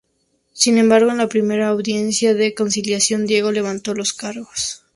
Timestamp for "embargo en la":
0.79-1.29